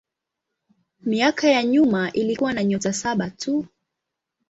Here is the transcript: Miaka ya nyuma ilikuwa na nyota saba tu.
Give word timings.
Miaka 1.01 1.49
ya 1.49 1.63
nyuma 1.63 2.11
ilikuwa 2.11 2.53
na 2.53 2.63
nyota 2.63 2.93
saba 2.93 3.29
tu. 3.29 3.65